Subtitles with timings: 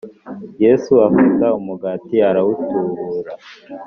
[0.63, 3.31] Yesu afata umugati arawutubura